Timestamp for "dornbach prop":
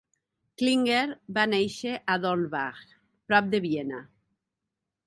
2.25-3.55